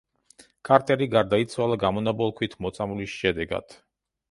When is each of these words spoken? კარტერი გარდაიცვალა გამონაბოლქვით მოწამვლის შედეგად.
კარტერი 0.69 1.07
გარდაიცვალა 1.15 1.77
გამონაბოლქვით 1.85 2.59
მოწამვლის 2.67 3.17
შედეგად. 3.21 3.79